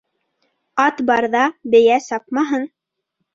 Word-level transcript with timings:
Ат 0.85 1.03
барҙа 1.09 1.43
бейә 1.75 1.99
сапмаһын 2.07 2.67